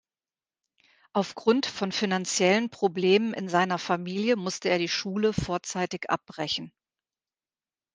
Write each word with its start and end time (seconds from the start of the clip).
Aufgrund 1.13 1.67
von 1.67 1.91
finanziellen 1.91 2.71
Problemen 2.71 3.35
in 3.35 3.49
seiner 3.49 3.77
Familie 3.77 4.35
musste 4.35 4.67
er 4.67 4.79
die 4.79 4.87
Schule 4.89 5.31
vorzeitig 5.31 6.09
abbrechen. 6.09 6.73